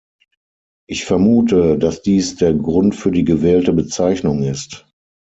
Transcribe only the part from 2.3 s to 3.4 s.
der Grund für die